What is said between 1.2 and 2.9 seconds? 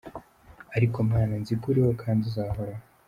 nziko uriho kandi uzahoraho